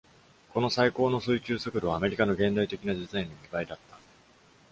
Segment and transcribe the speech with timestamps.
[0.51, 3.99] この最高の水中速度は、アメリカの現代的なデザインの二倍だった。